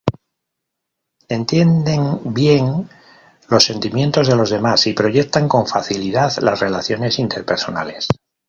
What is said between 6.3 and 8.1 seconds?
las relaciones interpersonales.